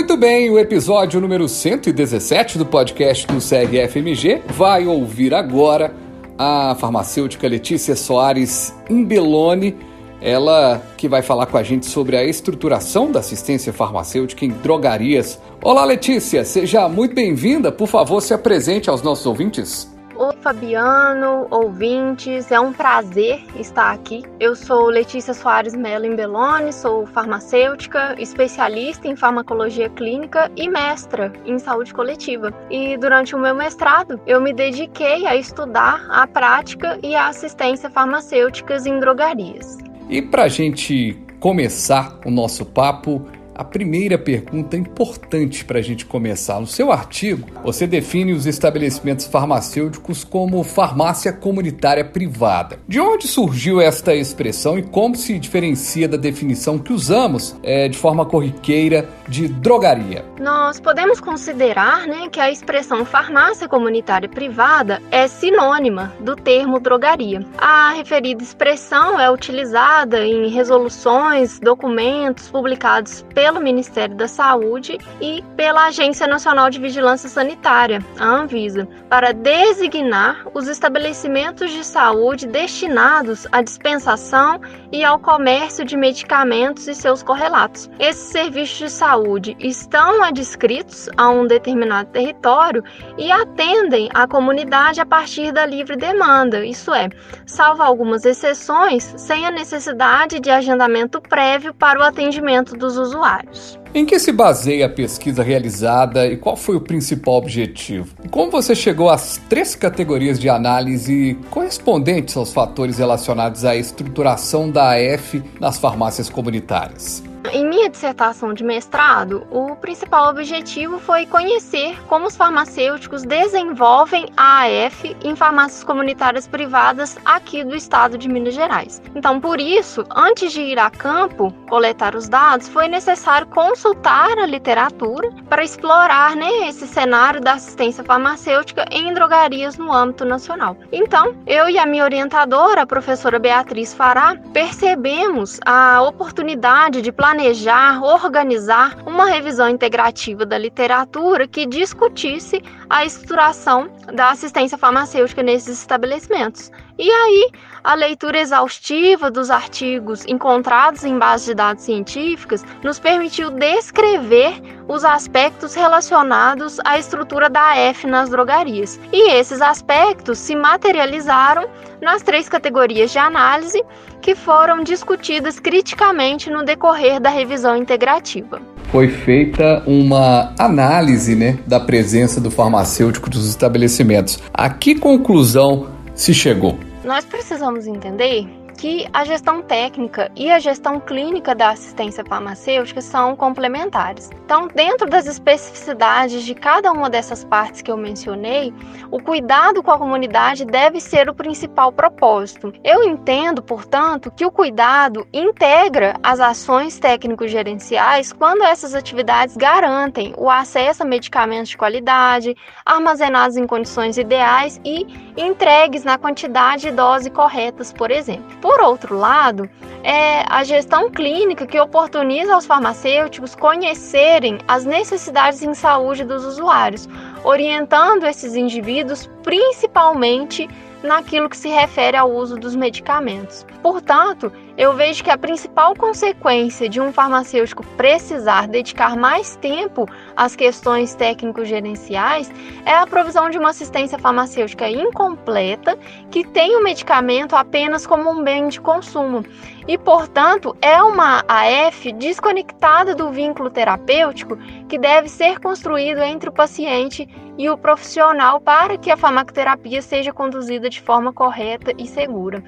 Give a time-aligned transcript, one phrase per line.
[0.00, 5.94] Muito bem, o episódio número 117 do podcast do SEG FMG vai ouvir agora
[6.38, 9.76] a farmacêutica Letícia Soares Imbelone,
[10.18, 15.38] ela que vai falar com a gente sobre a estruturação da assistência farmacêutica em drogarias.
[15.62, 17.70] Olá, Letícia, seja muito bem-vinda.
[17.70, 19.86] Por favor, se apresente aos nossos ouvintes.
[20.22, 24.22] Oi, Fabiano, ouvintes, é um prazer estar aqui.
[24.38, 31.58] Eu sou Letícia Soares Mello Imbelone, sou farmacêutica, especialista em farmacologia clínica e mestra em
[31.58, 32.52] saúde coletiva.
[32.70, 37.88] E durante o meu mestrado, eu me dediquei a estudar a prática e a assistência
[37.88, 39.78] farmacêuticas em drogarias.
[40.10, 43.26] E para a gente começar o nosso papo,
[43.60, 46.58] a primeira pergunta importante para a gente começar.
[46.58, 52.78] No seu artigo, você define os estabelecimentos farmacêuticos como farmácia comunitária privada.
[52.88, 57.98] De onde surgiu esta expressão e como se diferencia da definição que usamos é, de
[57.98, 60.24] forma corriqueira de drogaria?
[60.40, 67.44] Nós podemos considerar né, que a expressão farmácia comunitária privada é sinônima do termo drogaria.
[67.58, 75.42] A referida expressão é utilizada em resoluções, documentos publicados pela pelo Ministério da Saúde e
[75.56, 83.48] pela Agência Nacional de Vigilância Sanitária, a Anvisa, para designar os estabelecimentos de saúde destinados
[83.50, 84.60] à dispensação
[84.92, 87.90] e ao comércio de medicamentos e seus correlatos.
[87.98, 92.84] Esses serviços de saúde estão adscritos a um determinado território
[93.18, 97.08] e atendem a comunidade a partir da livre demanda, isso é,
[97.44, 103.78] salvo algumas exceções, sem a necessidade de agendamento prévio para o atendimento dos usuários usuários.
[103.94, 108.14] Em que se baseia a pesquisa realizada e qual foi o principal objetivo?
[108.30, 114.92] como você chegou às três categorias de análise correspondentes aos fatores relacionados à estruturação da
[114.92, 117.22] AF nas farmácias comunitárias?
[117.52, 124.66] Em minha dissertação de mestrado, o principal objetivo foi conhecer como os farmacêuticos desenvolvem a
[124.66, 129.02] AF em farmácias comunitárias privadas aqui do estado de Minas Gerais.
[129.16, 134.46] Então, por isso, antes de ir a campo coletar os dados, foi necessário consultar a
[134.46, 140.76] literatura para explorar né, esse cenário da assistência farmacêutica em drogarias no âmbito nacional.
[140.92, 147.39] Então, eu e a minha orientadora, a professora Beatriz Fará, percebemos a oportunidade de planejar
[147.40, 155.78] planejar, organizar uma revisão integrativa da literatura que discutisse a estruturação da assistência farmacêutica nesses
[155.78, 156.70] estabelecimentos.
[157.02, 157.50] E aí,
[157.82, 165.02] a leitura exaustiva dos artigos encontrados em bases de dados científicas nos permitiu descrever os
[165.02, 169.00] aspectos relacionados à estrutura da AF nas drogarias.
[169.10, 171.66] E esses aspectos se materializaram
[172.02, 173.82] nas três categorias de análise
[174.20, 178.60] que foram discutidas criticamente no decorrer da revisão integrativa.
[178.92, 184.38] Foi feita uma análise né, da presença do farmacêutico dos estabelecimentos.
[184.52, 186.89] A que conclusão se chegou?
[187.02, 188.46] Nós precisamos entender
[188.80, 194.30] que a gestão técnica e a gestão clínica da assistência farmacêutica são complementares.
[194.42, 198.72] Então, dentro das especificidades de cada uma dessas partes que eu mencionei,
[199.10, 202.72] o cuidado com a comunidade deve ser o principal propósito.
[202.82, 210.48] Eu entendo, portanto, que o cuidado integra as ações técnico-gerenciais quando essas atividades garantem o
[210.48, 212.56] acesso a medicamentos de qualidade,
[212.86, 215.06] armazenados em condições ideais e
[215.36, 218.69] entregues na quantidade e dose corretas, por exemplo.
[218.70, 219.68] Por outro lado,
[220.04, 227.08] é a gestão clínica que oportuniza aos farmacêuticos conhecerem as necessidades em saúde dos usuários,
[227.42, 230.68] orientando esses indivíduos principalmente
[231.02, 233.66] naquilo que se refere ao uso dos medicamentos.
[233.82, 240.06] Portanto, eu vejo que a principal consequência de um farmacêutico precisar dedicar mais tempo
[240.36, 242.50] às questões técnico-gerenciais
[242.84, 245.98] é a provisão de uma assistência farmacêutica incompleta
[246.30, 249.44] que tem o medicamento apenas como um bem de consumo
[249.88, 254.56] e, portanto, é uma AF desconectada do vínculo terapêutico
[254.88, 257.28] que deve ser construído entre o paciente
[257.58, 262.62] e o profissional para que a farmacoterapia seja conduzida de forma correta e segura.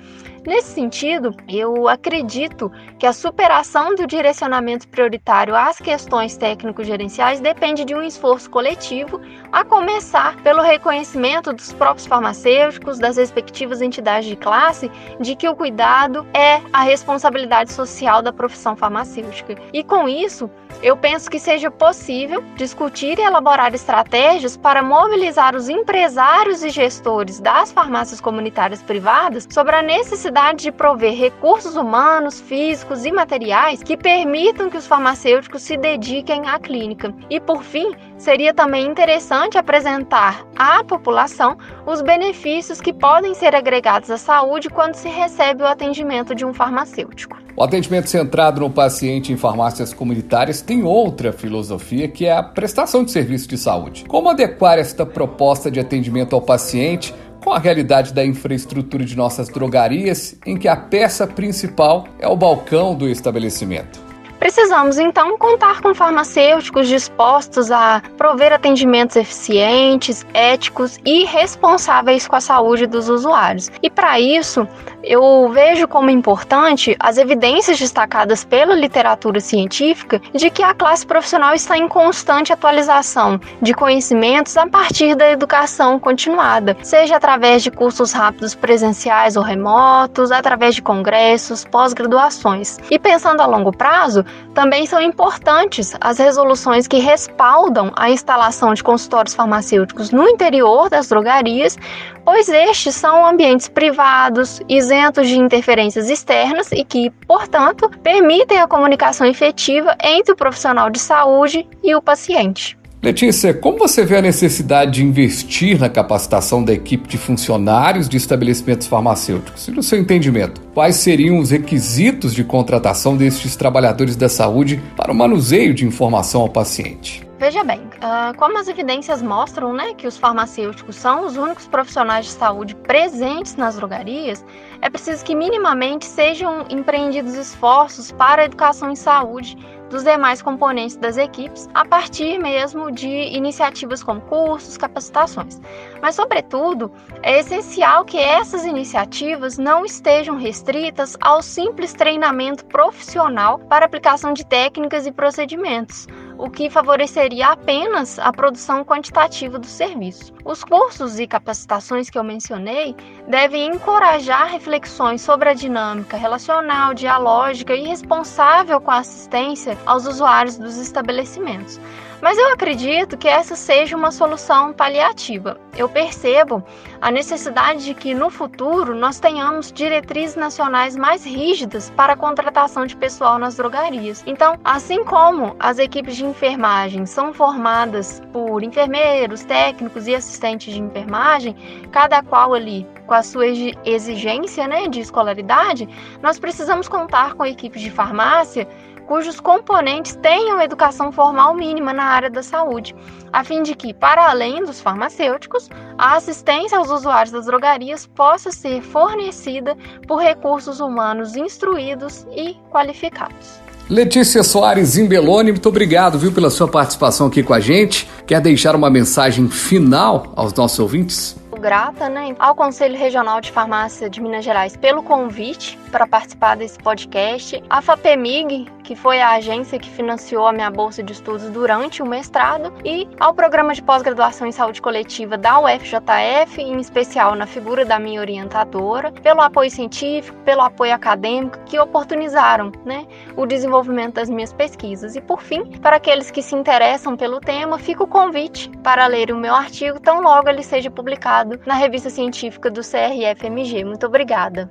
[0.47, 7.95] Nesse sentido, eu acredito que a superação do direcionamento prioritário às questões técnico-gerenciais depende de
[7.95, 9.21] um esforço coletivo,
[9.53, 14.91] a começar pelo reconhecimento dos próprios farmacêuticos, das respectivas entidades de classe,
[15.21, 19.57] de que o cuidado é a responsabilidade social da profissão farmacêutica.
[19.73, 20.51] E com isso,
[20.83, 27.39] eu penso que seja possível discutir e elaborar estratégias para mobilizar os empresários e gestores
[27.39, 33.97] das farmácias comunitárias privadas sobre a necessidade de prover recursos humanos, físicos e materiais que
[33.97, 37.13] permitam que os farmacêuticos se dediquem à clínica.
[37.29, 44.11] E por fim, seria também interessante apresentar à população os benefícios que podem ser agregados
[44.11, 47.43] à saúde quando se recebe o atendimento de um farmacêutico.
[47.55, 53.05] O atendimento centrado no paciente em farmácias comunitárias tem outra filosofia que é a prestação
[53.05, 54.05] de serviço de saúde.
[54.09, 59.49] Como adequar esta proposta de atendimento ao paciente com a realidade da infraestrutura de nossas
[59.49, 64.01] drogarias, em que a peça principal é o balcão do estabelecimento?
[64.39, 72.41] Precisamos então contar com farmacêuticos dispostos a prover atendimentos eficientes, éticos e responsáveis com a
[72.41, 73.71] saúde dos usuários.
[73.81, 74.67] E para isso,
[75.03, 81.55] eu vejo como importante as evidências destacadas pela literatura científica de que a classe profissional
[81.55, 88.13] está em constante atualização de conhecimentos a partir da educação continuada, seja através de cursos
[88.13, 92.79] rápidos presenciais ou remotos, através de congressos, pós-graduações.
[92.91, 94.25] E pensando a longo prazo,
[94.55, 101.09] também são importantes as resoluções que respaldam a instalação de consultórios farmacêuticos no interior das
[101.09, 101.77] drogarias,
[102.25, 104.61] pois estes são ambientes privados,
[104.93, 110.99] isentos de interferências externas e que, portanto, permitem a comunicação efetiva entre o profissional de
[110.99, 112.77] saúde e o paciente.
[113.03, 118.17] Letícia, como você vê a necessidade de investir na capacitação da equipe de funcionários de
[118.17, 119.67] estabelecimentos farmacêuticos?
[119.67, 125.11] E no seu entendimento, quais seriam os requisitos de contratação destes trabalhadores da saúde para
[125.11, 127.27] o manuseio de informação ao paciente?
[127.43, 132.27] Veja bem, uh, como as evidências mostram né, que os farmacêuticos são os únicos profissionais
[132.27, 134.45] de saúde presentes nas drogarias,
[134.81, 139.57] é preciso que minimamente sejam empreendidos esforços para a educação em saúde
[139.91, 145.61] dos demais componentes das equipes, a partir mesmo de iniciativas como cursos, capacitações.
[146.01, 146.93] Mas, sobretudo,
[147.25, 154.47] é essencial que essas iniciativas não estejam restritas ao simples treinamento profissional para aplicação de
[154.47, 156.07] técnicas e procedimentos
[156.43, 160.35] o que favoreceria apenas a produção quantitativa do serviço.
[160.45, 162.97] Os cursos e capacitações que eu mencionei
[163.29, 170.59] devem encorajar reflexões sobre a dinâmica relacional, dialógica e responsável com a assistência aos usuários
[170.59, 171.79] dos estabelecimentos.
[172.23, 175.59] Mas eu acredito que essa seja uma solução paliativa.
[175.77, 176.63] Eu percebo
[177.01, 182.87] a necessidade de que no futuro nós tenhamos diretrizes nacionais mais rígidas para a contratação
[182.87, 184.23] de pessoal nas drogarias.
[184.25, 190.81] Então, assim como as equipes de enfermagem são formadas por enfermeiros, técnicos e assistentes de
[190.81, 191.57] enfermagem,
[191.91, 193.47] cada qual ali com a sua
[193.85, 195.89] exigência né, de escolaridade,
[196.23, 198.69] nós precisamos contar com equipes de farmácia
[199.13, 202.95] cujos componentes tenham educação formal mínima na área da saúde,
[203.31, 205.69] a fim de que, para além dos farmacêuticos,
[205.99, 209.77] a assistência aos usuários das drogarias possa ser fornecida
[210.09, 213.61] por recursos humanos instruídos e qualificados.
[213.91, 218.09] Letícia Soares Imbeloni, muito obrigado, viu, pela sua participação aqui com a gente.
[218.27, 221.37] Quer deixar uma mensagem final aos nossos ouvintes?
[221.61, 226.79] grata né, ao Conselho Regional de Farmácia de Minas Gerais pelo convite para participar desse
[226.79, 232.03] podcast, a FAPEMIG, que foi a agência que financiou a minha bolsa de estudos durante
[232.03, 237.47] o mestrado, e ao programa de pós-graduação em saúde coletiva da UFJF, em especial na
[237.47, 244.15] figura da minha orientadora, pelo apoio científico, pelo apoio acadêmico que oportunizaram né, o desenvolvimento
[244.15, 245.15] das minhas pesquisas.
[245.15, 249.31] E por fim, para aqueles que se interessam pelo tema, fica o convite para ler
[249.31, 253.85] o meu artigo tão logo ele seja publicado na revista científica do CRFMG.
[253.85, 254.71] Muito obrigada.